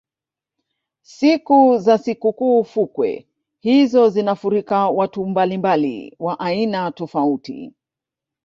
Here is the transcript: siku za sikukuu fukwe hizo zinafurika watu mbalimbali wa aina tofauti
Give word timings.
siku 1.01 1.77
za 1.77 1.97
sikukuu 1.97 2.63
fukwe 2.63 3.27
hizo 3.59 4.09
zinafurika 4.09 4.89
watu 4.89 5.25
mbalimbali 5.25 6.15
wa 6.19 6.39
aina 6.39 6.91
tofauti 6.91 7.73